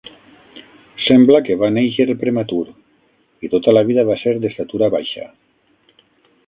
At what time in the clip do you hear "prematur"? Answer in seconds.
2.23-2.63